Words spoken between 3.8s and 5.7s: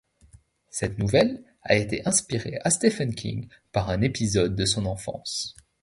un épisode de son enfance.